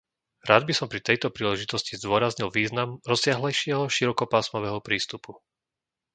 [0.49, 5.31] Rád by som pri tejto príležitosti zdôraznil význam rozsiahlejšieho širokopásmového prístupu.